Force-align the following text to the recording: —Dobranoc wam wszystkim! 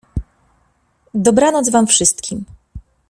—Dobranoc 1.13 1.69
wam 1.71 1.87
wszystkim! 1.87 2.45